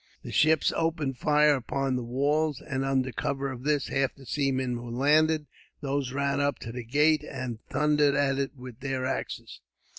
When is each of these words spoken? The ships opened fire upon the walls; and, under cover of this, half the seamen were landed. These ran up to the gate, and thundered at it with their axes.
The 0.23 0.31
ships 0.31 0.73
opened 0.75 1.19
fire 1.19 1.53
upon 1.53 1.95
the 1.95 2.01
walls; 2.03 2.59
and, 2.59 2.83
under 2.83 3.11
cover 3.11 3.51
of 3.51 3.61
this, 3.61 3.89
half 3.89 4.15
the 4.15 4.25
seamen 4.25 4.81
were 4.81 4.89
landed. 4.89 5.45
These 5.83 6.11
ran 6.11 6.41
up 6.41 6.57
to 6.61 6.71
the 6.71 6.83
gate, 6.83 7.23
and 7.23 7.59
thundered 7.69 8.15
at 8.15 8.39
it 8.39 8.55
with 8.55 8.79
their 8.79 9.05
axes. 9.05 9.61